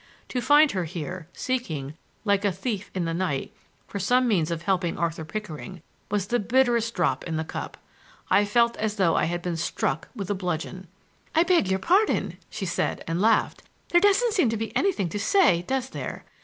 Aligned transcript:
To 0.29 0.41
find 0.41 0.71
her 0.71 0.85
here, 0.85 1.27
seeking, 1.31 1.95
like 2.25 2.43
a 2.43 2.51
thief 2.51 2.89
in 2.95 3.05
the 3.05 3.13
night, 3.13 3.53
for 3.87 3.99
some 3.99 4.27
means 4.27 4.49
of 4.49 4.63
helping 4.63 4.97
Arthur 4.97 5.23
Pickering, 5.23 5.83
was 6.09 6.25
the 6.25 6.39
bitterest 6.39 6.95
drop 6.95 7.23
in 7.25 7.37
the 7.37 7.43
cup. 7.43 7.77
I 8.27 8.43
felt 8.43 8.75
as 8.77 8.95
though 8.95 9.15
I 9.15 9.25
had 9.25 9.43
been 9.43 9.57
struck 9.57 10.07
with 10.15 10.31
a 10.31 10.33
bludgeon. 10.33 10.87
"I 11.35 11.43
beg 11.43 11.67
your 11.67 11.77
pardon!" 11.77 12.39
she 12.49 12.65
said, 12.65 13.03
and 13.07 13.21
laughed. 13.21 13.61
"There 13.89 14.01
doesn't 14.01 14.33
seem 14.33 14.49
to 14.49 14.57
be 14.57 14.75
anything 14.75 15.07
to 15.09 15.19
say, 15.19 15.61
does 15.61 15.91
there? 15.91 16.25